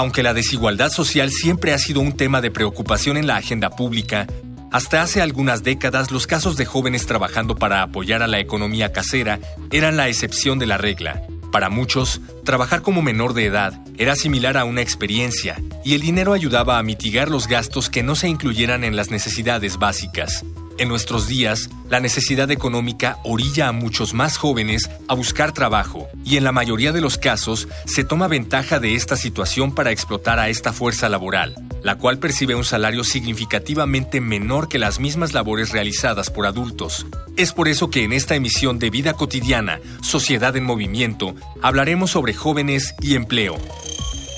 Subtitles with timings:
[0.00, 4.26] Aunque la desigualdad social siempre ha sido un tema de preocupación en la agenda pública,
[4.72, 9.40] hasta hace algunas décadas los casos de jóvenes trabajando para apoyar a la economía casera
[9.70, 11.20] eran la excepción de la regla.
[11.52, 16.32] Para muchos, trabajar como menor de edad era similar a una experiencia y el dinero
[16.32, 20.46] ayudaba a mitigar los gastos que no se incluyeran en las necesidades básicas.
[20.80, 26.38] En nuestros días, la necesidad económica orilla a muchos más jóvenes a buscar trabajo y
[26.38, 30.48] en la mayoría de los casos se toma ventaja de esta situación para explotar a
[30.48, 36.30] esta fuerza laboral, la cual percibe un salario significativamente menor que las mismas labores realizadas
[36.30, 37.04] por adultos.
[37.36, 42.32] Es por eso que en esta emisión de Vida Cotidiana, Sociedad en Movimiento, hablaremos sobre
[42.32, 43.58] jóvenes y empleo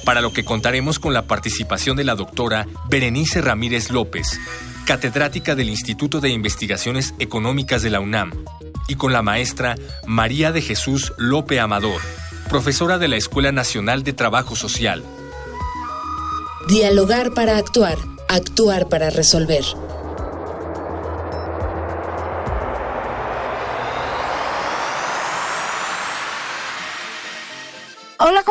[0.04, 4.40] para lo que contaremos con la participación de la doctora Berenice Ramírez López,
[4.84, 8.33] catedrática del Instituto de Investigaciones Económicas de la UNAM,
[8.89, 12.00] y con la maestra María de Jesús Lope Amador,
[12.48, 15.02] profesora de la Escuela Nacional de Trabajo Social.
[16.69, 19.64] Dialogar para actuar, actuar para resolver.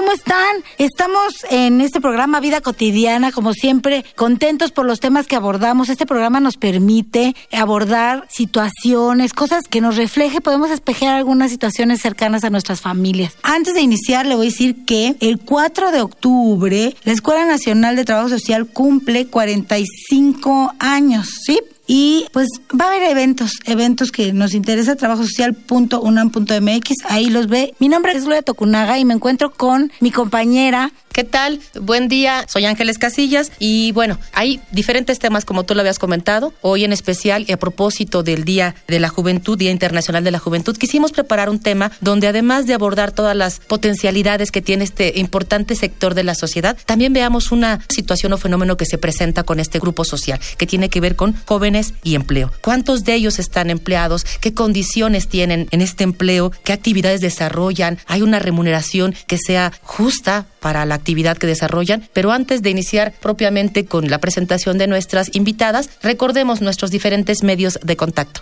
[0.02, 0.64] ¿Cómo están?
[0.80, 5.90] Estamos en este programa Vida Cotidiana, como siempre, contentos por los temas que abordamos.
[5.90, 12.44] Este programa nos permite abordar situaciones, cosas que nos refleje, podemos espejear algunas situaciones cercanas
[12.44, 13.38] a nuestras familias.
[13.44, 17.96] Antes de iniciar, le voy a decir que el 4 de octubre, la Escuela Nacional
[17.96, 21.60] de Trabajo Social cumple 45 años, ¿sí?
[21.94, 27.74] Y pues va a haber eventos, eventos que nos interesa, trabajosocial.unam.mx, ahí los ve.
[27.80, 31.60] Mi nombre es Gloria Tokunaga y me encuentro con mi compañera ¿Qué tal?
[31.80, 36.54] Buen día, soy Ángeles Casillas y bueno, hay diferentes temas como tú lo habías comentado.
[36.62, 40.40] Hoy en especial, y a propósito del Día de la Juventud, Día Internacional de la
[40.40, 45.20] Juventud, quisimos preparar un tema donde además de abordar todas las potencialidades que tiene este
[45.20, 49.60] importante sector de la sociedad, también veamos una situación o fenómeno que se presenta con
[49.60, 52.52] este grupo social, que tiene que ver con jóvenes y empleo.
[52.62, 54.26] ¿Cuántos de ellos están empleados?
[54.40, 56.52] ¿Qué condiciones tienen en este empleo?
[56.64, 58.00] ¿Qué actividades desarrollan?
[58.08, 62.08] ¿Hay una remuneración que sea justa para la actividad que desarrollan.
[62.14, 67.80] Pero antes de iniciar propiamente con la presentación de nuestras invitadas, recordemos nuestros diferentes medios
[67.84, 68.42] de contacto.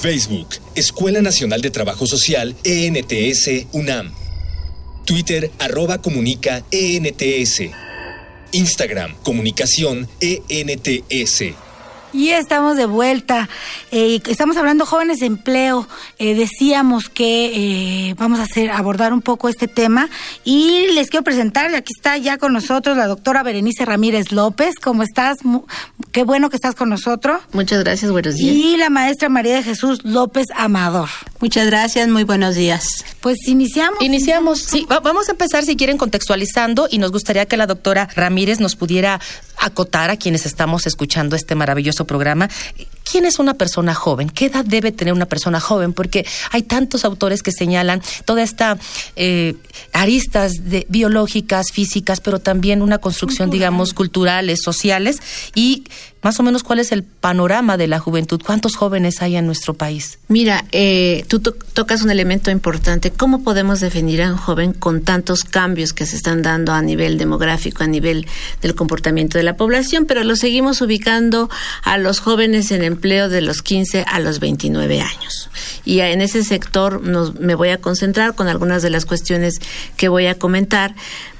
[0.00, 4.12] Facebook, Escuela Nacional de Trabajo Social, ENTS, UNAM.
[5.06, 7.62] Twitter, arroba comunica, ENTS.
[8.54, 11.63] Instagram, comunicación, ENTS.
[12.14, 13.48] Y estamos de vuelta.
[13.90, 15.88] Eh, estamos hablando jóvenes de empleo.
[16.20, 20.08] Eh, decíamos que eh, vamos a hacer abordar un poco este tema
[20.44, 21.74] y les quiero presentar.
[21.74, 24.76] Aquí está ya con nosotros la doctora Berenice Ramírez López.
[24.80, 25.38] ¿Cómo estás?
[26.12, 27.40] Qué bueno que estás con nosotros.
[27.52, 28.12] Muchas gracias.
[28.12, 28.54] Buenos días.
[28.54, 31.08] Y la maestra María de Jesús López Amador.
[31.40, 32.08] Muchas gracias.
[32.08, 33.04] Muy buenos días.
[33.20, 34.00] Pues iniciamos.
[34.00, 34.60] Iniciamos.
[34.60, 38.76] Sí, vamos a empezar si quieren contextualizando y nos gustaría que la doctora Ramírez nos
[38.76, 39.20] pudiera
[39.58, 42.48] acotar a quienes estamos escuchando este maravilloso programa.
[43.04, 44.30] ¿Quién es una persona joven?
[44.30, 45.92] ¿Qué edad debe tener una persona joven?
[45.92, 48.78] Porque hay tantos autores que señalan toda esta
[49.14, 49.54] eh,
[49.92, 55.20] aristas de, biológicas, físicas, pero también una construcción, digamos, culturales, sociales
[55.54, 55.84] y
[56.24, 59.74] más o menos cuál es el panorama de la juventud, cuántos jóvenes hay en nuestro
[59.74, 60.18] país.
[60.28, 63.10] Mira, eh, tú tocas un elemento importante.
[63.10, 67.18] ¿Cómo podemos definir a un joven con tantos cambios que se están dando a nivel
[67.18, 68.26] demográfico, a nivel
[68.62, 70.06] del comportamiento de la población?
[70.06, 71.50] Pero lo seguimos ubicando
[71.82, 75.50] a los jóvenes en empleo de los 15 a los 29 años.
[75.84, 79.60] Y en ese sector nos, me voy a concentrar con algunas de las cuestiones
[79.96, 80.94] que voy a comentar,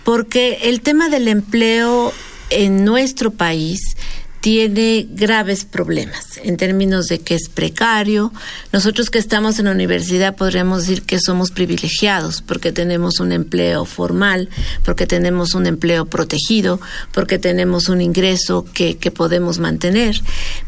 [0.04, 2.12] porque el tema del empleo
[2.50, 3.96] en nuestro país
[4.44, 8.30] tiene graves problemas en términos de que es precario.
[8.74, 13.86] Nosotros que estamos en la universidad podríamos decir que somos privilegiados porque tenemos un empleo
[13.86, 14.50] formal,
[14.84, 16.78] porque tenemos un empleo protegido,
[17.10, 20.20] porque tenemos un ingreso que, que podemos mantener.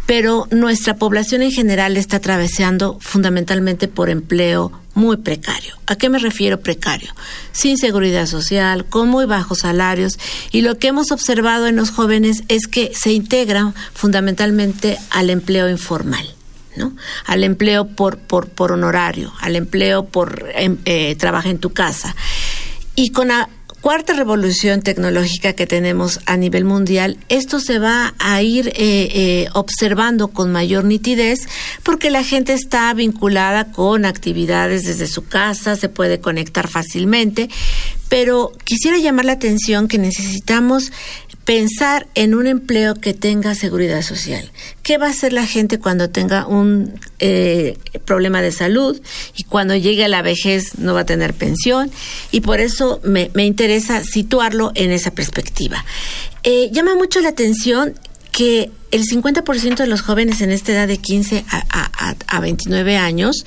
[0.07, 5.77] Pero nuestra población en general está atravesando fundamentalmente por empleo muy precario.
[5.87, 7.15] ¿A qué me refiero precario?
[7.53, 10.19] Sin seguridad social, con muy bajos salarios
[10.51, 15.69] y lo que hemos observado en los jóvenes es que se integran fundamentalmente al empleo
[15.69, 16.27] informal.
[16.77, 16.95] ¿no?
[17.25, 22.15] al empleo por, por, por honorario, al empleo por em, eh, trabajo en tu casa.
[22.95, 23.31] Y con,
[23.81, 29.49] cuarta revolución tecnológica que tenemos a nivel mundial, esto se va a ir eh, eh,
[29.53, 31.41] observando con mayor nitidez
[31.83, 37.49] porque la gente está vinculada con actividades desde su casa, se puede conectar fácilmente,
[38.09, 40.93] pero quisiera llamar la atención que necesitamos
[41.47, 44.51] pensar en un empleo que tenga seguridad social.
[44.83, 49.01] ¿Qué va a hacer la gente cuando tenga un eh, problema de salud
[49.37, 51.91] y cuando llegue a la vejez no va a tener pensión?
[52.33, 55.85] Y por eso me, interesa situarlo en esa perspectiva.
[56.43, 57.95] Eh, llama mucho la atención
[58.33, 63.47] que el 50% de los jóvenes en esta edad de 15 a, a 29 años,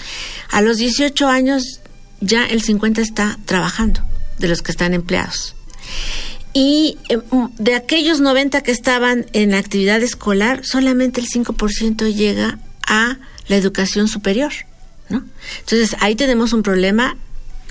[0.50, 1.82] a los 18 años
[2.22, 4.02] ya el 50 está trabajando,
[4.38, 5.56] de los que están empleados
[6.60, 12.60] y eh, mm, de aquellos 90 que estaban en actividad escolar, solamente el 5% llega
[12.86, 13.18] a
[13.48, 14.52] la educación superior,
[15.08, 15.24] ¿no?
[15.62, 17.16] Entonces, ahí tenemos un problema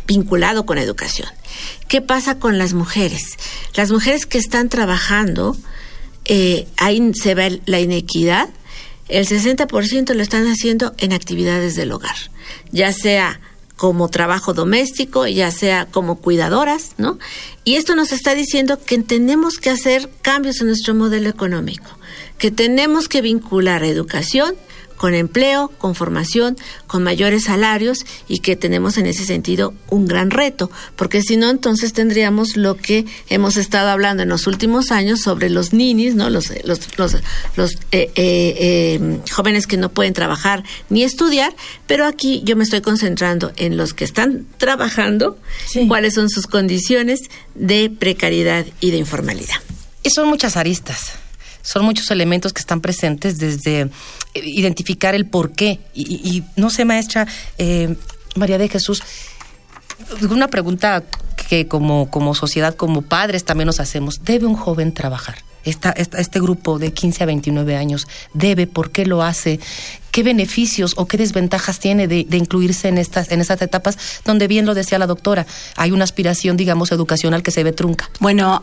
[0.06, 1.28] vinculado con educación.
[1.86, 3.36] ¿Qué pasa con las mujeres?
[3.74, 5.54] Las mujeres que están trabajando,
[6.24, 8.48] eh, ahí se ve la inequidad,
[9.08, 12.16] el 60% lo están haciendo en actividades del hogar,
[12.72, 13.38] ya sea
[13.78, 17.18] como trabajo doméstico, ya sea como cuidadoras, ¿no?
[17.62, 21.88] Y esto nos está diciendo que tenemos que hacer cambios en nuestro modelo económico,
[22.38, 24.56] que tenemos que vincular educación
[24.98, 30.30] con empleo, con formación, con mayores salarios y que tenemos en ese sentido un gran
[30.30, 35.20] reto, porque si no entonces tendríamos lo que hemos estado hablando en los últimos años
[35.20, 36.28] sobre los ninis, ¿no?
[36.28, 37.16] Los los los,
[37.56, 41.54] los eh, eh, eh, jóvenes que no pueden trabajar ni estudiar,
[41.86, 45.38] pero aquí yo me estoy concentrando en los que están trabajando,
[45.86, 47.20] cuáles son sus condiciones
[47.54, 49.56] de precariedad y de informalidad.
[50.02, 51.14] Y son muchas aristas
[51.68, 53.90] son muchos elementos que están presentes desde eh,
[54.34, 55.80] identificar el por qué.
[55.92, 57.26] Y, no sé, maestra
[57.58, 57.94] eh,
[58.36, 59.02] María de Jesús,
[60.30, 61.04] una pregunta
[61.36, 64.24] que como, como sociedad, como padres también nos hacemos.
[64.24, 65.36] ¿Debe un joven trabajar?
[65.70, 69.60] Esta, este grupo de 15 a 29 años debe, ¿por qué lo hace?
[70.10, 74.66] ¿Qué beneficios o qué desventajas tiene de, incluirse en estas, en estas etapas donde bien
[74.66, 78.10] lo decía la doctora, hay una aspiración, digamos, educacional que se ve trunca?
[78.20, 78.62] Bueno,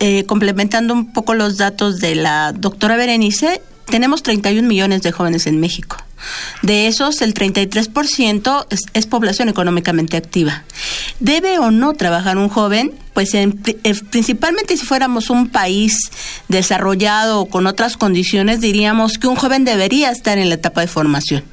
[0.00, 5.46] eh, complementando un poco los datos de la doctora Berenice, tenemos 31 millones de jóvenes
[5.46, 5.96] en México.
[6.62, 10.64] De esos, el 33% es, es, población económicamente activa.
[11.20, 12.92] ¿Debe o no trabajar un joven?
[13.12, 16.10] Pues en, eh, principalmente si fuéramos un país
[16.48, 20.86] desarrollado o con otras condiciones, diríamos que un joven debería estar en la etapa de
[20.86, 21.44] formación.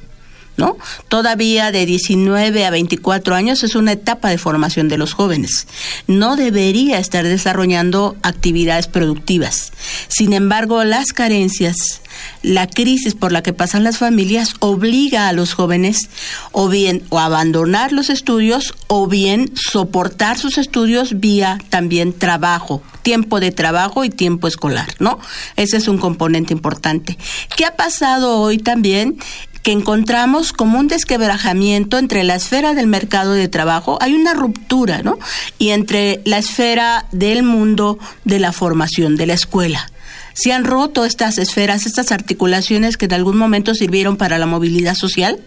[0.56, 0.76] ¿no?
[1.08, 5.66] Todavía de 19 a 24 años es una etapa de formación de los jóvenes.
[6.06, 9.72] No debería estar desarrollando actividades productivas.
[10.08, 12.02] Sin embargo, las carencias,
[12.42, 16.08] la crisis por la que pasan las familias obliga a los jóvenes
[16.52, 23.40] o bien o abandonar los estudios o bien soportar sus estudios vía también trabajo, tiempo
[23.40, 25.18] de trabajo y tiempo escolar, ¿no?
[25.56, 27.18] Ese es un componente importante.
[27.56, 29.18] ¿Qué ha pasado hoy también?
[29.62, 35.02] que encontramos como un desquebrajamiento entre la esfera del mercado de trabajo, hay una ruptura,
[35.02, 35.18] ¿no?
[35.58, 39.90] Y entre la esfera del mundo de la formación, de la escuela
[40.34, 44.94] se han roto estas esferas, estas articulaciones que en algún momento sirvieron para la movilidad
[44.94, 45.40] social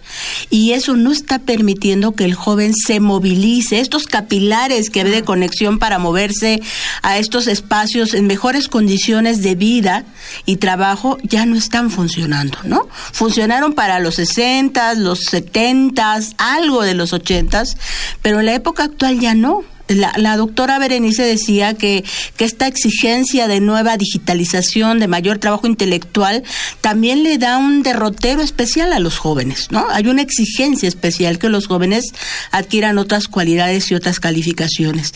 [0.49, 5.23] y eso no está permitiendo que el joven se movilice, estos capilares que ve de
[5.23, 6.61] conexión para moverse
[7.01, 10.05] a estos espacios en mejores condiciones de vida
[10.45, 12.87] y trabajo ya no están funcionando, ¿no?
[13.11, 17.63] Funcionaron para los 60, los 70, algo de los 80,
[18.21, 22.03] pero en la época actual ya no la, doctora Berenice decía que,
[22.37, 26.43] que esta exigencia de nueva digitalización, de mayor trabajo intelectual,
[26.81, 29.85] también le da un derrotero especial a los jóvenes, ¿no?
[29.91, 32.13] Hay una exigencia especial que los jóvenes
[32.51, 35.13] adquieran otras cualidades y otras calificaciones.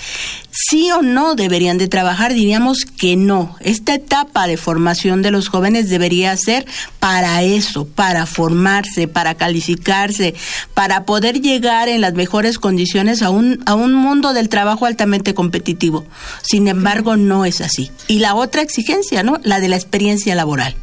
[0.51, 3.55] Sí o no deberían de trabajar, diríamos que no.
[3.61, 6.65] Esta etapa de formación de los jóvenes debería ser
[6.99, 10.33] para eso, para formarse, para calificarse,
[10.73, 14.87] para poder llegar en las mejores condiciones a un, a un mundo del trabajo trabajo
[14.87, 16.03] altamente competitivo.
[16.41, 17.91] Sin embargo, no es así.
[18.07, 19.39] Y la otra exigencia, ¿no?
[19.43, 20.75] La de la experiencia laboral.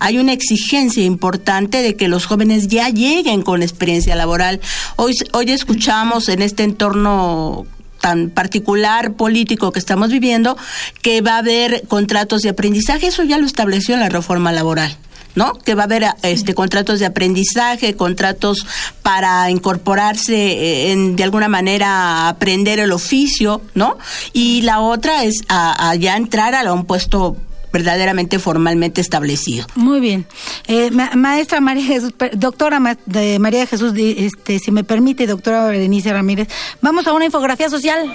[0.00, 4.60] Hay una exigencia importante de que los jóvenes ya lleguen con experiencia laboral.
[4.96, 7.64] Hoy, hoy escuchamos en este entorno
[8.02, 10.58] tan particular político que estamos viviendo
[11.00, 13.06] que va a haber contratos de aprendizaje.
[13.06, 14.94] Eso ya lo estableció la reforma laboral.
[15.36, 15.52] ¿No?
[15.52, 18.66] Que va a haber este contratos de aprendizaje, contratos
[19.02, 23.98] para incorporarse eh, en de alguna manera aprender el oficio, ¿no?
[24.32, 27.36] Y la otra es a, ya entrar a un puesto
[27.72, 29.66] verdaderamente formalmente establecido.
[29.74, 30.26] Muy bien.
[30.66, 36.48] Eh, maestra María Jesús, doctora de María Jesús, este, si me permite, doctora Berenice Ramírez,
[36.80, 38.10] vamos a una infografía social.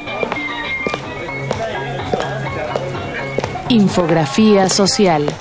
[3.70, 5.32] Infografía social.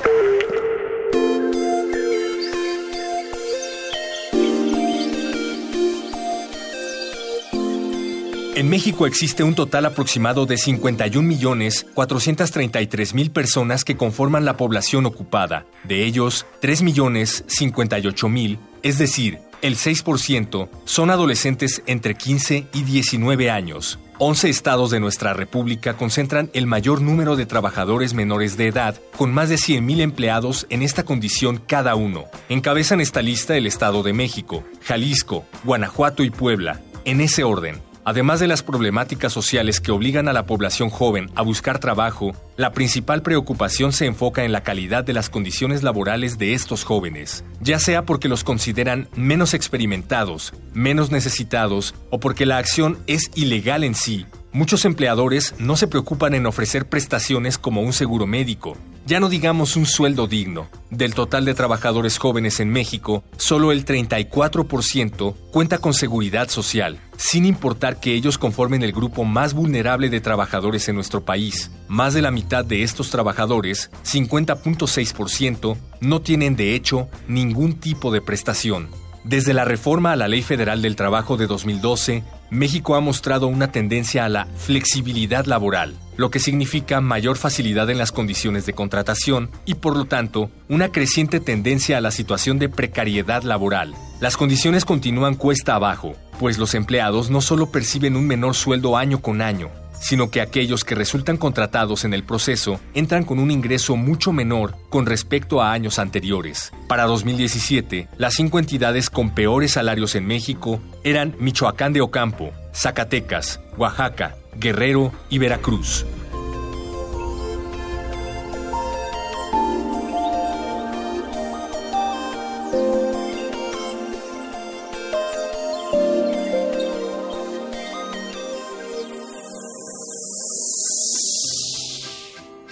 [8.61, 15.64] En México existe un total aproximado de 51.433.000 personas que conforman la población ocupada.
[15.85, 23.99] De ellos, 3.058.000, es decir, el 6%, son adolescentes entre 15 y 19 años.
[24.19, 29.33] 11 estados de nuestra República concentran el mayor número de trabajadores menores de edad, con
[29.33, 32.26] más de 100.000 empleados en esta condición cada uno.
[32.50, 37.88] Encabezan esta lista el Estado de México, Jalisco, Guanajuato y Puebla, en ese orden.
[38.04, 42.73] Además de las problemáticas sociales que obligan a la población joven a buscar trabajo, la
[42.73, 47.78] principal preocupación se enfoca en la calidad de las condiciones laborales de estos jóvenes, ya
[47.78, 53.95] sea porque los consideran menos experimentados, menos necesitados o porque la acción es ilegal en
[53.95, 54.26] sí.
[54.52, 58.76] Muchos empleadores no se preocupan en ofrecer prestaciones como un seguro médico,
[59.07, 60.69] ya no digamos un sueldo digno.
[60.90, 67.47] Del total de trabajadores jóvenes en México, solo el 34% cuenta con seguridad social, sin
[67.47, 71.71] importar que ellos conformen el grupo más vulnerable de trabajadores en nuestro país.
[71.87, 78.21] Más de la mitad de estos trabajadores, 50.6%, no tienen de hecho ningún tipo de
[78.21, 78.88] prestación.
[79.23, 83.71] Desde la reforma a la Ley Federal del Trabajo de 2012, México ha mostrado una
[83.71, 89.50] tendencia a la flexibilidad laboral, lo que significa mayor facilidad en las condiciones de contratación
[89.64, 93.95] y, por lo tanto, una creciente tendencia a la situación de precariedad laboral.
[94.21, 99.23] Las condiciones continúan cuesta abajo, pues los empleados no solo perciben un menor sueldo año
[99.23, 103.97] con año, sino que aquellos que resultan contratados en el proceso entran con un ingreso
[103.97, 106.73] mucho menor con respecto a años anteriores.
[106.88, 113.61] Para 2017, las cinco entidades con peores salarios en México eran Michoacán de Ocampo, Zacatecas,
[113.76, 116.04] Oaxaca, Guerrero y Veracruz.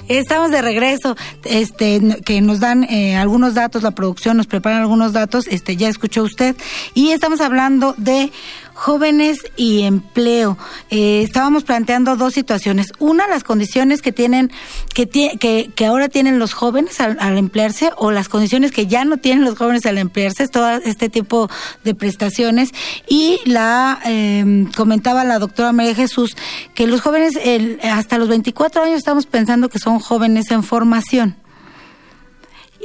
[0.09, 5.13] Estamos de regreso, este, que nos dan eh, algunos datos, la producción nos preparan algunos
[5.13, 6.57] datos, este, ya escuchó usted,
[6.95, 8.33] y estamos hablando de
[8.79, 10.57] jóvenes y empleo.
[10.89, 12.93] Eh, estábamos planteando dos situaciones.
[13.01, 14.53] Una, las condiciones que tienen,
[14.95, 19.17] que, que, que ahora tienen los jóvenes al, emplearse o las condiciones que ya no
[19.17, 21.51] tienen los jóvenes al emplearse, todo este tipo
[21.83, 22.71] de prestaciones.
[23.09, 26.37] Y la em, comentaba la doctora María Jesús
[26.77, 27.35] que los jóvenes
[27.83, 31.35] hasta los 24 años estamos pensando que son jóvenes en formación.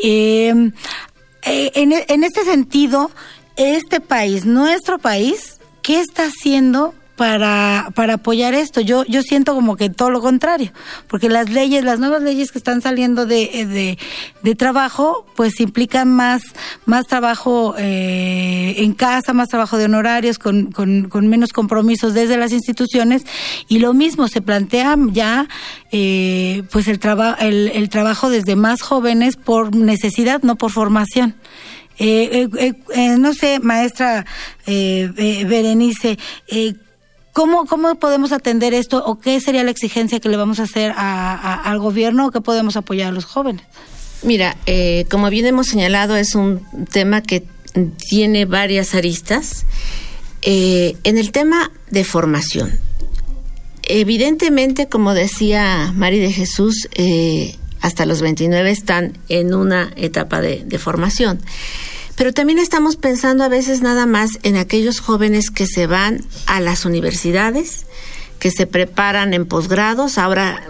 [0.01, 0.71] Em,
[1.43, 3.12] eh, en, en este sentido,
[3.57, 8.82] este país, nuestro país, ¿qué está haciendo para, para apoyar esto.
[8.82, 10.72] Yo, yo siento como que todo lo contrario,
[11.08, 13.98] porque las leyes, las nuevas leyes que están saliendo de,
[14.42, 16.42] de, trabajo, pues implican más,
[16.86, 22.38] más trabajo eh, en casa, más trabajo de honorarios, con, con, con, menos compromisos desde
[22.38, 23.25] las instituciones,
[23.68, 25.48] y lo mismo se plantea ya
[25.92, 31.36] eh, pues el, traba, el, el trabajo desde más jóvenes por necesidad, no por formación.
[32.00, 34.25] Eh, eh, eh, no sé, maestra
[34.65, 36.17] Berenice,
[37.33, 40.93] ¿cómo, ¿cómo podemos atender esto o qué sería la exigencia que le vamos a hacer
[40.95, 43.63] al gobierno o qué podemos apoyar a los jóvenes?
[44.23, 44.57] Mira,
[45.09, 47.45] como bien hemos señalado, es un tema que
[48.09, 49.65] tiene varias aristas.
[50.41, 52.79] en el tema de formación,
[53.83, 56.89] evidentemente, como decía Mari de Jesús,
[57.84, 61.40] hasta los 29 están en una etapa de, de formación.
[62.16, 66.62] Pero también estamos pensando a veces nada más en aquellos jóvenes que se van a
[66.62, 67.86] las universidades,
[68.43, 70.62] que se preparan en posgrados, ahora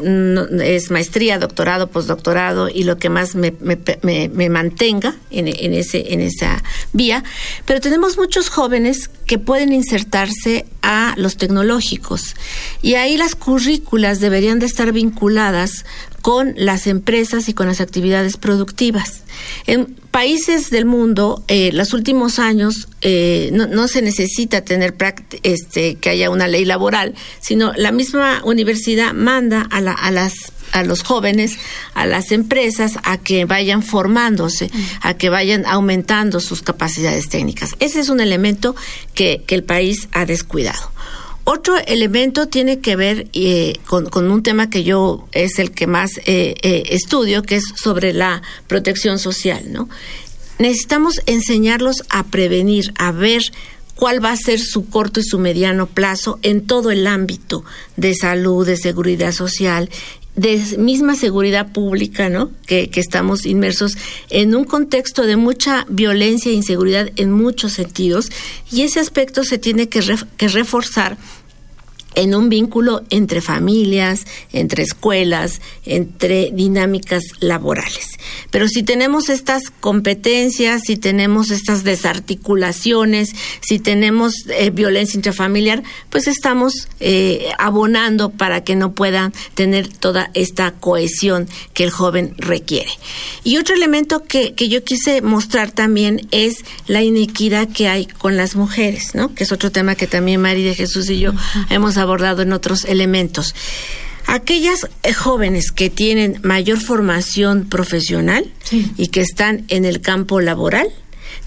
[0.63, 6.21] es maestría, doctorado, postdoctorado y lo que más me, me, mantenga en, en, ese, en
[6.21, 6.61] esa
[6.91, 7.23] vía.
[7.65, 12.35] Pero tenemos muchos jóvenes que pueden insertarse a los tecnológicos
[12.83, 15.83] y ahí las currículas deberían de estar vinculadas
[16.21, 19.22] con las empresas y con las actividades productivas.
[19.65, 24.95] En países del mundo, eh, los últimos años, eh, no, se necesita tener
[25.43, 30.51] este, que haya una ley laboral, sino la misma universidad manda a, la, a las
[30.71, 31.59] a los jóvenes,
[31.93, 34.71] a las empresas, a que vayan formándose,
[35.01, 37.75] a que vayan aumentando sus capacidades técnicas.
[37.79, 38.75] Ese es un elemento
[39.13, 40.92] que el país ha descuidado.
[41.45, 46.17] Otro elemento tiene que ver eh, con, un tema que yo es el que más
[46.19, 49.89] eh, eh, estudio, que es sobre la protección social, ¿no?
[50.57, 53.41] Necesitamos enseñarlos a prevenir, a ver
[53.95, 57.65] cuál va a ser su corto y su mediano plazo en todo el ámbito
[57.97, 59.89] de salud, de seguridad social
[60.35, 62.51] de misma seguridad pública, ¿no?
[62.65, 63.97] Que, que, estamos inmersos
[64.29, 68.31] en un contexto de mucha violencia e inseguridad en muchos sentidos
[68.71, 70.01] y ese aspecto se tiene que,
[70.37, 71.17] que reforzar
[72.15, 78.17] en un vínculo entre familias, entre escuelas, entre dinámicas laborales.
[78.51, 86.27] Pero si tenemos estas competencias, si tenemos estas desarticulaciones, si tenemos eh, violencia intrafamiliar, pues
[86.27, 92.91] estamos eh, abonando para que no puedan tener toda esta cohesión que el joven requiere.
[93.43, 98.37] Y otro elemento que, que yo quise mostrar también es la inequidad que hay con
[98.37, 99.33] las mujeres, ¿no?
[99.33, 101.33] Que es otro tema que también María de Jesús y yo
[101.69, 103.55] hemos abordado en otros elementos.
[104.25, 108.51] Aquellas eh, jóvenes que tienen mayor formación profesional
[108.97, 110.87] y que están en el campo laboral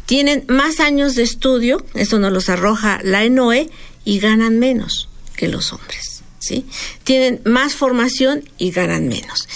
[0.04, 3.70] tienen más años de estudio, eso nos los arroja la ENOE,
[4.04, 6.22] y ganan menos que los hombres.
[6.38, 6.64] ¿sí?
[7.02, 9.48] Tienen más formación y ganan menos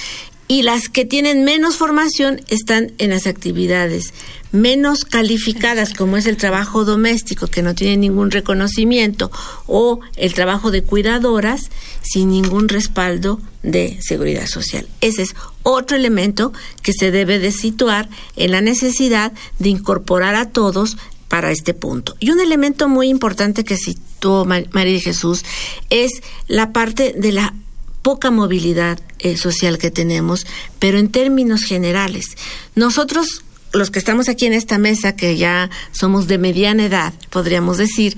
[0.50, 4.12] y las que tienen menos formación están en las actividades
[4.50, 9.30] menos calificadas, como es el trabajo doméstico, que no tiene ningún reconocimiento,
[9.68, 11.70] o el trabajo de cuidadoras,
[12.02, 14.88] sin ningún respaldo de seguridad social.
[15.00, 16.52] Ese es otro elemento
[16.82, 19.30] que se debe de situar en la necesidad
[19.60, 20.96] de incorporar a todos
[21.28, 22.16] para este punto.
[22.18, 25.44] Y un elemento muy importante que citó María Jesús
[25.90, 26.10] es
[26.48, 27.54] la parte de la
[28.02, 30.46] poca movilidad eh, social que tenemos,
[30.78, 32.36] pero en términos generales,
[32.74, 33.42] nosotros
[33.72, 38.16] los que estamos aquí en esta mesa, que ya somos de mediana edad, podríamos decir,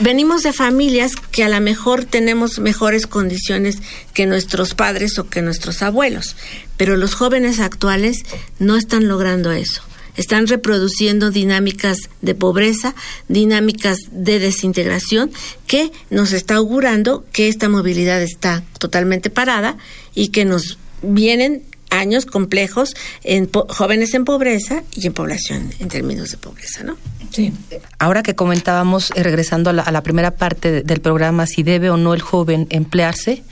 [0.00, 3.78] venimos de familias que a lo mejor tenemos mejores condiciones
[4.12, 6.36] que nuestros padres o que nuestros abuelos,
[6.76, 8.24] pero los jóvenes actuales
[8.58, 9.82] no están logrando eso
[10.16, 12.94] están reproduciendo dinámicas de pobreza,
[13.28, 15.30] dinámicas de desintegración,
[15.66, 19.76] que nos está augurando que esta movilidad está totalmente parada
[20.14, 26.30] y que nos vienen años complejos en jóvenes en pobreza y en población en términos
[26.30, 26.96] de pobreza, ¿no?
[27.30, 27.52] Sí.
[27.98, 32.14] Ahora que comentábamos, eh, regresando a la, primera parte del programa, si debe o no
[32.14, 33.42] el joven emplearse,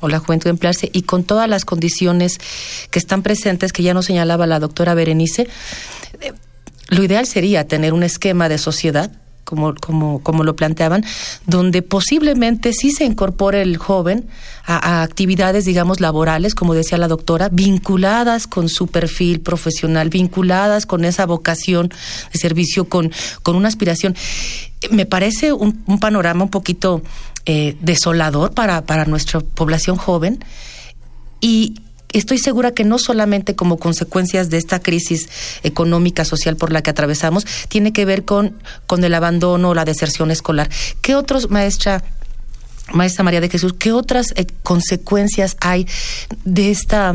[0.00, 2.38] o la juventud emplearse y con todas las condiciones
[2.90, 5.48] que están presentes, que ya nos señalaba la doctora Berenice,
[6.88, 9.10] lo ideal sería tener un esquema de sociedad
[9.46, 11.04] como, como, como lo planteaban,
[11.46, 14.26] donde posiblemente sí se incorpore el joven
[14.66, 21.04] a, actividades, digamos, laborales, como decía la doctora, vinculadas con su perfil profesional, vinculadas con
[21.04, 21.90] esa vocación
[22.32, 24.16] de servicio, con, con una aspiración.
[24.90, 27.02] Me parece un, un panorama un poquito
[27.46, 30.44] eh, desolador para, para nuestra población joven
[31.40, 31.76] y
[32.12, 35.28] estoy segura que no solamente como consecuencias de esta crisis
[35.62, 39.84] económica, social por la que atravesamos, tiene que ver con, con el abandono o la
[39.84, 40.70] deserción escolar.
[41.02, 42.02] ¿Qué otros, maestra,
[42.92, 45.86] Maestra María de Jesús, ¿qué otras eh, consecuencias hay
[46.44, 47.12] de esta,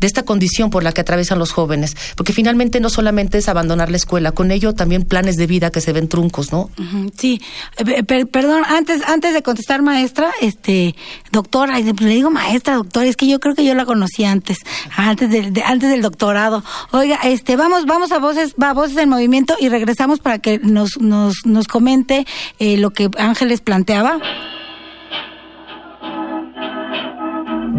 [0.00, 1.96] de esta condición por la que atraviesan los jóvenes?
[2.16, 5.80] Porque finalmente no solamente es abandonar la escuela, con ello también planes de vida que
[5.80, 6.70] se ven truncos, ¿no?
[7.16, 7.40] Sí,
[7.76, 10.94] eh, perdón, antes, antes de contestar, maestra, este,
[11.32, 14.58] doctora, le digo maestra, doctora, es que yo creo que yo la conocí antes,
[14.96, 16.64] antes del, antes del doctorado.
[16.92, 20.58] Oiga, este, vamos, vamos a voces, va a voces del movimiento y regresamos para que
[20.58, 22.26] nos, nos, nos comente
[22.58, 24.18] eh, lo que Ángeles planteaba.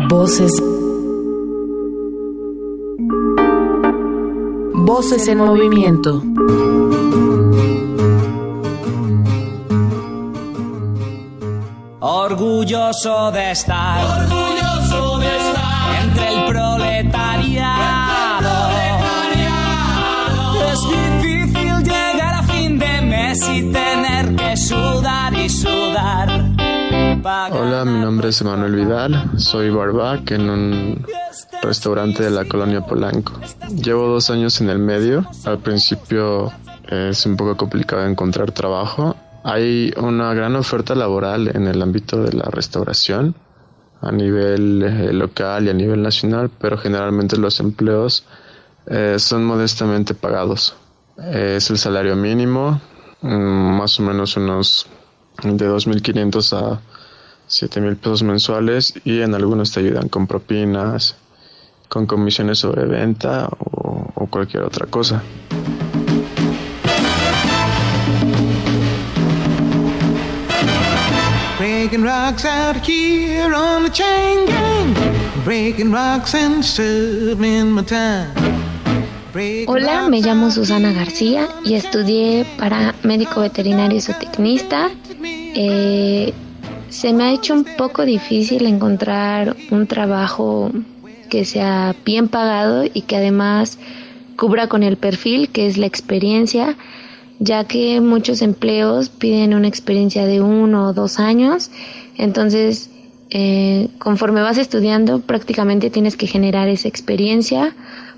[0.09, 0.51] Voces.
[4.73, 6.21] Voces en movimiento.
[11.99, 14.05] Orgulloso de estar.
[14.05, 14.60] Orgulloso
[27.85, 31.05] Mi nombre es Emanuel Vidal, soy barback en un
[31.63, 33.33] restaurante de la colonia Polanco.
[33.69, 36.51] Llevo dos años en el medio, al principio
[36.87, 39.15] es un poco complicado encontrar trabajo.
[39.43, 43.33] Hay una gran oferta laboral en el ámbito de la restauración
[44.01, 48.25] a nivel eh, local y a nivel nacional, pero generalmente los empleos
[48.85, 50.75] eh, son modestamente pagados.
[51.17, 52.79] es el salario mínimo,
[53.21, 54.85] mm, más o menos unos
[55.41, 56.81] de 2.500 a
[57.51, 61.17] 7 mil pesos mensuales y en algunos te ayudan con propinas,
[61.89, 65.21] con comisiones sobre venta o, o cualquier otra cosa.
[71.59, 75.43] Breaking rocks out here on the chain gang.
[75.43, 78.31] Breaking rocks and serving my time.
[79.67, 84.89] Hola, me llamo Susana García y estudié para médico veterinario y zootecnista.
[85.23, 86.33] Eh,
[86.91, 90.71] se me ha hecho un poco difícil encontrar un trabajo
[91.29, 93.79] que sea bien pagado y que además
[94.35, 96.75] cubra con el perfil, que es la experiencia,
[97.39, 101.71] ya que muchos empleos piden una experiencia de uno o dos años.
[102.17, 102.89] Entonces,
[103.29, 107.73] eh, conforme vas estudiando, prácticamente tienes que generar esa experiencia,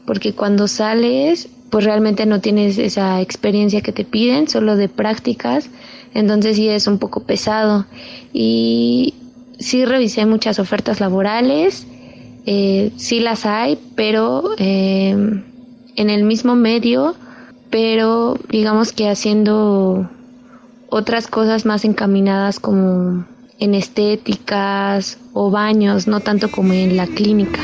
[0.08, 5.70] porque cuando sales, pues realmente no tienes esa experiencia que te piden, solo de prácticas,
[6.14, 7.86] entonces sí es un poco pesado.
[8.34, 9.14] Y
[9.60, 11.88] sí revisé muchas ofertas laborales,
[12.46, 15.12] eh, sí las hay, pero eh,
[15.96, 17.16] en el mismo medio,
[17.70, 20.10] pero digamos que haciendo
[20.90, 23.26] otras cosas más encaminadas como
[23.60, 27.60] en estéticas o baños, no tanto como en la clínica.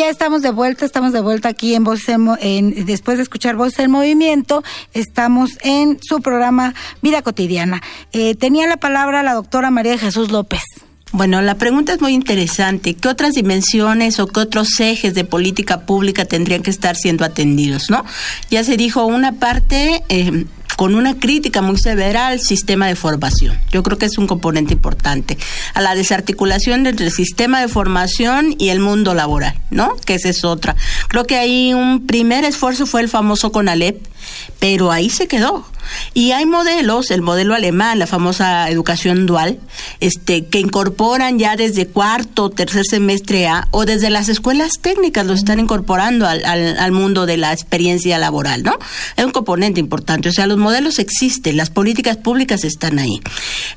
[0.00, 3.78] Ya estamos de vuelta, estamos de vuelta aquí en Voz en, después de escuchar Voz
[3.78, 7.82] en Movimiento, estamos en su programa Vida Cotidiana.
[8.12, 10.62] Eh, tenía la palabra la doctora María Jesús López.
[11.12, 12.94] Bueno, la pregunta es muy interesante.
[12.94, 17.90] ¿Qué otras dimensiones o qué otros ejes de política pública tendrían que estar siendo atendidos,
[17.90, 18.06] no?
[18.50, 20.46] Ya se dijo una parte eh,
[20.80, 23.54] con una crítica muy severa al sistema de formación.
[23.70, 25.36] Yo creo que es un componente importante.
[25.74, 29.94] A la desarticulación entre el sistema de formación y el mundo laboral, ¿no?
[30.06, 30.76] Que esa es otra.
[31.08, 34.06] Creo que ahí un primer esfuerzo fue el famoso CONALEP,
[34.58, 35.66] pero ahí se quedó.
[36.14, 39.58] Y hay modelos, el modelo alemán, la famosa educación dual,
[40.00, 45.34] este, que incorporan ya desde cuarto, tercer semestre A, o desde las escuelas técnicas lo
[45.34, 48.78] están incorporando al, al, mundo de la experiencia laboral, ¿no?
[49.16, 50.28] Es un componente importante.
[50.28, 53.20] O sea, los modelos existen, las políticas públicas están ahí.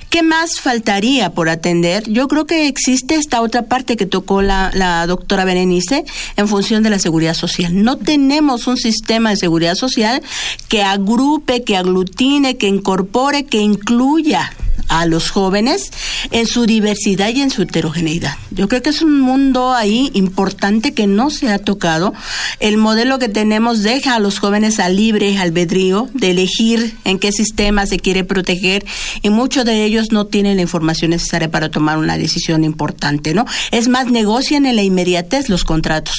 [0.10, 2.10] ¿Qué más faltaría por atender?
[2.10, 6.84] Yo creo que existe esta otra parte que tocó la, la doctora Berenice en función
[6.84, 7.84] de la seguridad social.
[7.84, 10.22] No tenemos un sistema de seguridad social
[10.68, 14.52] que agrupe, que aglutine que incorpore, que incluya
[14.90, 15.92] a los jóvenes
[16.32, 18.36] en su diversidad y en su heterogeneidad.
[18.52, 22.14] Yo creo que es un mundo ahí importante que no se ha tocado.
[22.60, 27.32] El modelo que tenemos deja a los jóvenes a libre albedrío de elegir en qué
[27.32, 28.86] sistema se quiere proteger
[29.22, 33.46] y muchos de ellos no tienen la información necesaria para tomar una decisión importante, ¿no?
[33.72, 36.16] Es más, negocian en la inmediatez los contratos.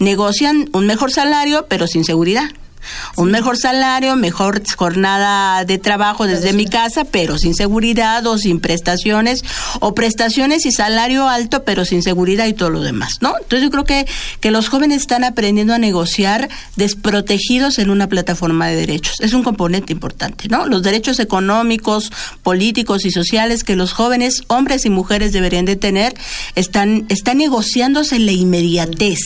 [0.00, 2.50] Negocian un mejor salario, pero sin seguridad.
[3.16, 8.60] Un mejor salario, mejor jornada de trabajo desde mi casa, pero sin seguridad o sin
[8.60, 9.44] prestaciones,
[9.80, 13.34] o prestaciones y salario alto, pero sin seguridad y todo lo demás, ¿no?
[13.36, 14.06] Entonces yo creo que,
[14.40, 19.14] que los jóvenes están aprendiendo a negociar desprotegidos en una plataforma de derechos.
[19.20, 20.66] Es un componente importante, ¿no?
[20.66, 22.12] Los derechos económicos,
[22.42, 26.14] políticos y sociales que los jóvenes, hombres y mujeres deberían de tener,
[26.54, 29.18] están, están negociándose en la inmediatez.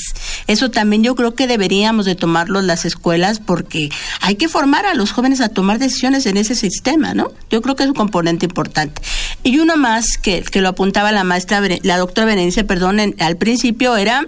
[0.47, 4.95] Eso también yo creo que deberíamos de tomarlo las escuelas porque hay que formar a
[4.95, 7.33] los jóvenes a tomar decisiones en ese sistema, ¿no?
[7.51, 9.03] Yo creo que es un componente importante.
[9.43, 13.97] Y uno más que, que lo apuntaba la maestra, la doctora Berenice, perdón, al principio
[13.97, 14.27] era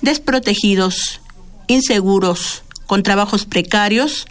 [0.00, 1.20] desprotegidos,
[1.66, 4.26] inseguros, con trabajos precarios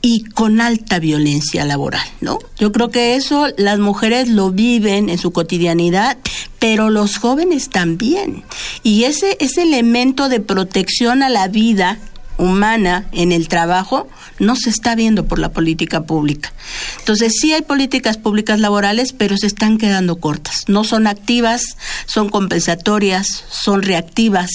[0.00, 2.38] y con alta violencia laboral, ¿no?
[2.58, 6.18] Yo creo que eso las mujeres lo viven en su cotidianidad,
[6.58, 8.44] pero los jóvenes también.
[8.82, 11.98] Y ese, ese elemento de protección a la vida
[12.38, 16.52] humana en el trabajo no se está viendo por la política pública.
[16.98, 20.64] Entonces sí hay políticas públicas laborales, pero se están quedando cortas.
[20.68, 24.50] No son activas, son compensatorias, son reactivas.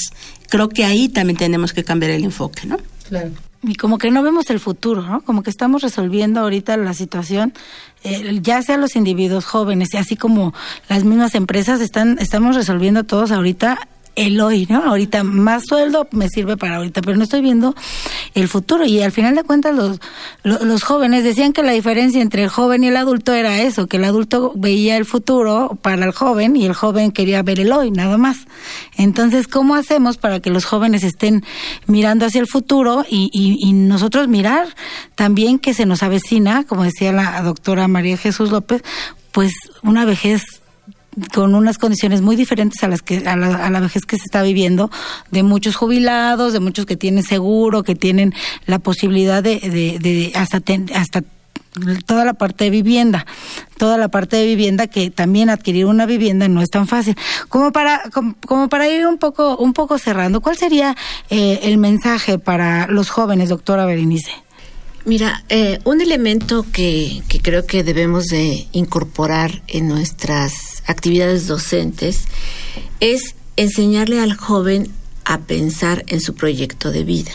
[0.49, 2.77] Creo que ahí también tenemos que cambiar el enfoque, ¿no?
[3.07, 3.31] Claro.
[3.61, 5.21] Y como que no vemos el futuro, ¿no?
[5.21, 7.53] Como que estamos resolviendo ahorita la situación,
[8.03, 10.53] eh, ya sea los individuos jóvenes, así como
[10.87, 14.83] las mismas empresas, están, estamos resolviendo todos ahorita el hoy, ¿no?
[14.83, 17.75] Ahorita más sueldo me sirve para ahorita, pero no estoy viendo
[18.35, 18.85] el futuro.
[18.85, 19.99] Y al final de cuentas los,
[20.43, 23.97] los, jóvenes decían que la diferencia entre el joven y el adulto era eso, que
[23.97, 27.91] el adulto veía el futuro para el joven y el joven quería ver el hoy,
[27.91, 28.39] nada más.
[28.97, 31.43] Entonces, ¿cómo hacemos para que los jóvenes estén
[31.87, 34.67] mirando hacia el futuro y, y, y nosotros mirar
[35.15, 38.83] también que se nos avecina, como decía la doctora María Jesús López,
[39.31, 40.58] pues una vejez
[41.33, 44.23] con unas condiciones muy diferentes a las que a la, a la, vejez que se
[44.25, 44.89] está viviendo
[45.31, 48.33] de muchos jubilados de muchos que tienen seguro que tienen
[48.65, 50.61] la posibilidad de, de, de hasta
[50.93, 51.23] hasta
[52.05, 53.25] toda la parte de vivienda,
[53.77, 57.15] toda la parte de vivienda que también adquirir una vivienda no es tan fácil.
[57.47, 58.01] Como para
[58.45, 60.95] como para ir un poco un poco cerrando, ¿cuál sería
[61.29, 64.31] eh, el mensaje para los jóvenes, doctora Berenice?
[65.05, 72.23] Mira, eh, un elemento que, que, creo que debemos de incorporar en nuestras actividades docentes
[72.99, 74.89] es enseñarle al joven
[75.23, 77.31] a pensar en su proyecto de vida.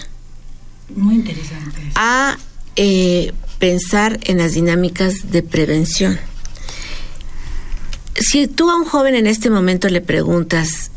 [0.94, 1.80] Muy interesante.
[1.94, 2.36] A
[2.76, 6.18] eh, pensar en las dinámicas de prevención.
[8.16, 10.90] Si tú a un joven en este momento le preguntas,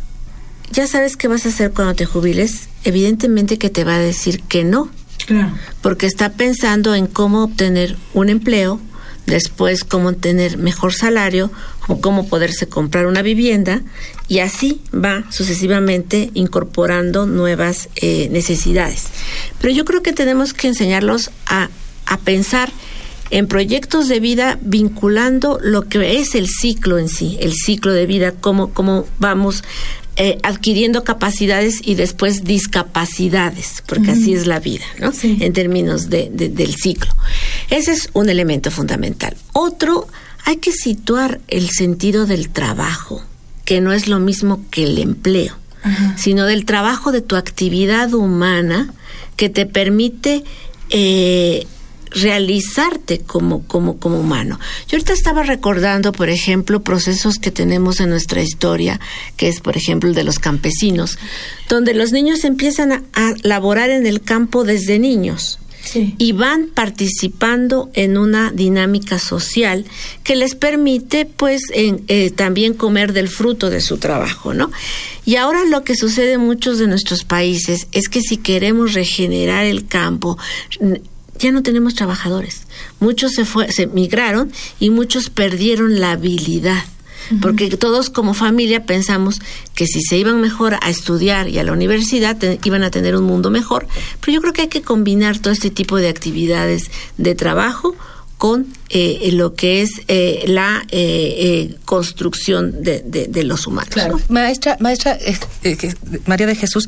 [0.72, 2.70] ¿ya sabes qué vas a hacer cuando te jubiles?
[2.84, 4.90] Evidentemente que te va a decir que no.
[5.26, 5.52] Claro.
[5.82, 8.80] Porque está pensando en cómo obtener un empleo,
[9.28, 11.52] después cómo tener mejor salario
[11.88, 13.82] o cómo poderse comprar una vivienda
[14.28, 19.06] y así va sucesivamente incorporando nuevas eh, necesidades.
[19.62, 21.70] Pero yo creo que tenemos que enseñarlos a,
[22.06, 22.72] a pensar
[23.30, 28.06] en proyectos de vida vinculando lo que es el ciclo en sí, el ciclo de
[28.06, 29.64] vida, cómo, cómo vamos
[30.20, 35.12] eh, adquiriendo capacidades y después discapacidades, porque así es la vida, ¿no?
[35.22, 37.12] En términos de, del ciclo.
[37.70, 39.38] Ese es un elemento fundamental.
[39.54, 40.08] Otro,
[40.48, 43.22] hay que situar el sentido del trabajo,
[43.66, 45.58] que no es lo mismo que el empleo,
[46.16, 48.94] sino del trabajo de tu actividad humana
[49.36, 50.46] que te permite
[50.90, 51.68] eh,
[52.12, 54.58] realizarte como, como, como humano.
[54.88, 59.02] Yo ahorita estaba recordando, por ejemplo, procesos que tenemos en nuestra historia,
[59.36, 61.20] que es, por ejemplo, el de los campesinos,
[61.68, 65.60] donde los niños empiezan a, laborar en el campo desde niños.
[65.96, 69.86] Y van participando en una dinámica social
[70.24, 74.72] que les permite pues eh, también comer del fruto de su trabajo, ¿no?
[75.26, 79.66] Y ahora lo que sucede en muchos de nuestros países es que si queremos regenerar
[79.66, 80.38] el campo,
[81.40, 82.62] ya no tenemos trabajadores.
[83.00, 86.84] Muchos se, fue, se migraron y muchos perdieron la habilidad.
[87.42, 89.42] Porque todos como familia pensamos
[89.76, 93.24] que si se iban mejor a estudiar y a la universidad iban a tener un
[93.24, 93.88] mundo mejor.
[94.22, 97.96] Pero yo creo que hay que combinar todo este tipo de actividades de trabajo
[98.38, 103.90] con eh, lo que es eh, la eh, construcción de, de, los humanos.
[103.90, 104.20] Claro.
[104.30, 105.18] Maestra, maestra
[106.28, 106.86] María de Jesús,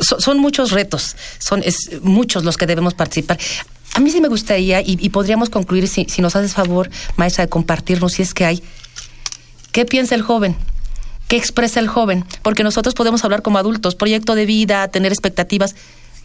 [0.00, 1.62] son, muchos retos, son
[2.02, 3.38] muchos los que debemos participar.
[3.94, 7.48] A mí sí me gustaría, y, podríamos concluir, si, si, nos haces favor, maestra, de
[7.48, 8.62] compartirnos si es que hay,
[9.76, 10.56] ¿qué piensa el joven?
[11.28, 12.24] ¿Qué expresa el joven?
[12.40, 15.76] Porque nosotros podemos hablar como adultos, proyecto de vida, tener expectativas,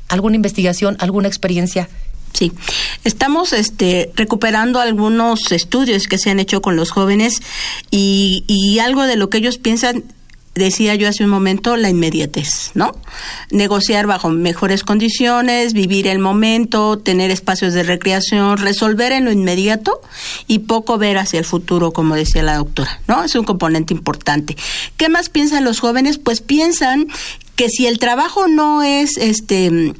[0.08, 1.90] alguna investigación, alguna experiencia.
[2.32, 2.54] Sí,
[3.04, 7.42] estamos este, recuperando algunos estudios que se han hecho con los jóvenes
[7.90, 10.06] y, y algo de lo que ellos piensan
[10.56, 12.92] decía yo hace un momento, la inmediatez, ¿no?
[13.52, 20.02] Negociar bajo mejores condiciones, vivir el momento, tener espacios de recreación, resolver en lo inmediato
[20.48, 23.24] y poco ver hacia el futuro, como decía la doctora, ¿no?
[23.24, 24.58] Es un componente importante.
[24.98, 26.18] ¿Qué más piensan los jóvenes?
[26.18, 27.08] Pues piensan
[27.56, 29.94] que si el trabajo no es este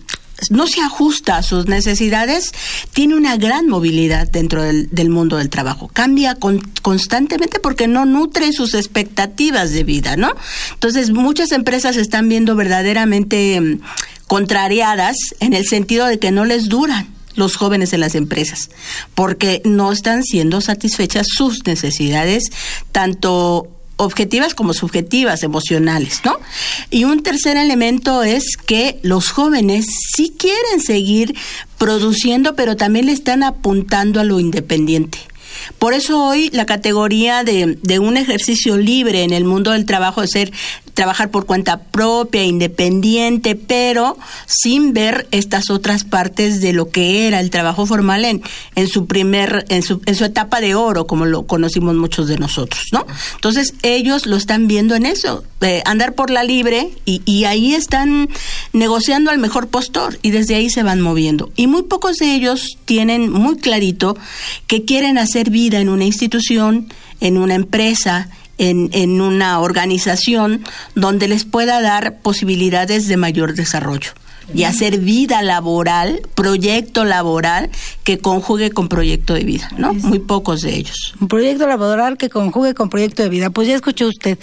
[0.50, 2.52] no se ajusta a sus necesidades,
[2.94, 5.90] tiene una gran movilidad dentro del, mundo del trabajo.
[5.92, 6.38] Cambia
[6.82, 10.34] constantemente porque no nutre sus expectativas de vida, ¿no?
[10.74, 13.82] Entonces, muchas empresas están viendo verdaderamente mm,
[14.28, 18.70] contrariadas en el sentido de que no les duran los jóvenes en las empresas,
[19.16, 22.52] porque no están siendo satisfechas sus necesidades,
[22.92, 23.70] tanto
[24.02, 26.40] objetivas como subjetivas, emocionales, ¿no?
[26.90, 29.86] Y un tercer elemento es que los jóvenes
[30.16, 31.36] sí quieren seguir
[31.78, 35.20] produciendo, pero también le están apuntando a lo independiente.
[35.80, 40.22] Por eso hoy la categoría de, de, un ejercicio libre en el mundo del trabajo
[40.24, 40.52] es ser
[40.94, 47.40] trabajar por cuenta propia, independiente, pero sin ver estas otras partes de lo que era
[47.40, 48.42] el trabajo formal en,
[48.76, 52.38] en su primer, en su, en su etapa de oro, como lo conocimos muchos de
[52.38, 53.06] nosotros, ¿no?
[53.36, 55.44] Entonces ellos lo están viendo en eso,
[55.86, 58.30] andar por la libre y, y ahí están
[58.74, 61.52] negociando al mejor postor y desde ahí se van moviendo.
[61.56, 64.18] Y muy pocos de ellos tienen muy clarito
[64.68, 66.88] que quieren hacer vida en una institución,
[67.20, 70.64] en una empresa, en, en una organización
[70.96, 74.12] donde les pueda dar posibilidades de mayor desarrollo
[74.54, 77.70] y hacer vida laboral, proyecto laboral
[78.04, 79.94] que conjugue con proyecto de vida, ¿no?
[79.94, 81.14] Muy pocos de ellos.
[81.20, 83.50] Un proyecto laboral que conjugue con proyecto de vida.
[83.50, 84.38] Pues ya escuchó usted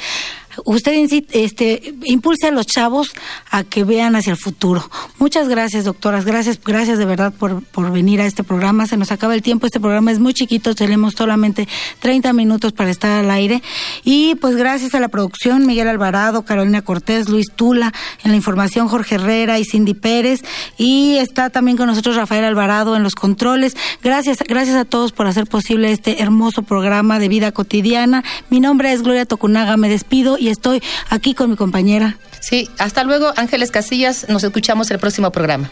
[0.64, 0.92] usted
[1.32, 3.12] este, impulse a los chavos
[3.50, 4.88] a que vean hacia el futuro.
[5.18, 6.24] Muchas gracias, doctoras.
[6.24, 8.86] Gracias, gracias de verdad por, por venir a este programa.
[8.86, 9.66] Se nos acaba el tiempo.
[9.66, 10.74] Este programa es muy chiquito.
[10.74, 11.68] Tenemos solamente
[12.00, 13.62] 30 minutos para estar al aire.
[14.04, 17.92] Y pues gracias a la producción, Miguel Alvarado, Carolina Cortés, Luis Tula,
[18.24, 20.42] en la información Jorge Herrera y Cindy Pérez.
[20.76, 23.76] Y está también con nosotros Rafael Alvarado en los controles.
[24.02, 28.24] Gracias, gracias a todos por hacer posible este hermoso programa de vida cotidiana.
[28.50, 29.76] Mi nombre es Gloria Tocunaga.
[29.76, 32.16] Me despido y estoy aquí con mi compañera.
[32.40, 34.26] Sí, hasta luego, Ángeles Casillas.
[34.28, 35.70] Nos escuchamos el próximo programa.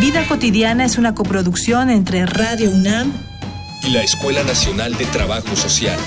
[0.00, 3.12] Vida cotidiana es una coproducción entre Radio UNAM
[3.82, 5.98] y la Escuela Nacional de Trabajo Social.